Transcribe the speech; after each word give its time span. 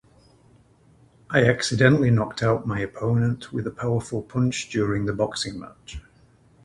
I 1.29 1.43
accidentally 1.45 2.09
knocked 2.09 2.41
out 2.41 2.65
my 2.65 2.79
opponent 2.79 3.53
with 3.53 3.67
a 3.67 3.71
powerful 3.71 4.23
punch 4.23 4.67
during 4.71 5.05
the 5.05 5.13
boxing 5.13 5.59
match. 5.59 6.01